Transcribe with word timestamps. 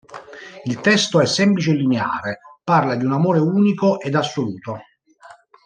Il 0.65 0.79
testo 0.81 1.19
è 1.21 1.27
semplice 1.27 1.69
e 1.69 1.75
lineare: 1.75 2.39
parla 2.63 2.95
di 2.95 3.05
un 3.05 3.13
amore 3.13 3.37
unico 3.37 3.99
ed 3.99 4.15
assoluto. 4.15 4.79